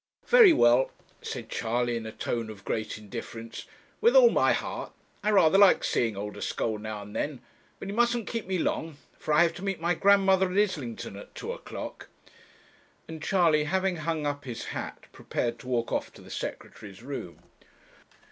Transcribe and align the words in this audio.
'Very 0.25 0.51
well,' 0.51 0.89
said 1.21 1.47
Charley, 1.47 1.95
in 1.95 2.07
a 2.07 2.11
tone 2.11 2.49
of 2.49 2.65
great 2.65 2.97
indifference, 2.97 3.67
'with 4.01 4.15
all 4.15 4.31
my 4.31 4.51
heart; 4.51 4.91
I 5.23 5.29
rather 5.29 5.59
like 5.59 5.83
seeing 5.83 6.17
Oldeschole 6.17 6.79
now 6.79 7.03
and 7.03 7.15
then. 7.15 7.39
But 7.77 7.89
he 7.89 7.91
mustn't 7.93 8.25
keep 8.25 8.47
me 8.47 8.57
long, 8.57 8.97
for 9.19 9.31
I 9.31 9.43
have 9.43 9.53
to 9.57 9.63
meet 9.63 9.79
my 9.79 9.93
grandmother 9.93 10.51
at 10.51 10.57
Islington 10.57 11.17
at 11.17 11.35
two 11.35 11.51
o'clock;' 11.51 12.09
and 13.07 13.21
Charley, 13.21 13.65
having 13.65 13.97
hung 13.97 14.25
up 14.25 14.43
his 14.45 14.65
hat, 14.73 15.05
prepared 15.11 15.59
to 15.59 15.67
walk 15.67 15.91
off 15.91 16.11
to 16.13 16.23
the 16.23 16.31
Secretary's 16.31 17.03
room. 17.03 17.37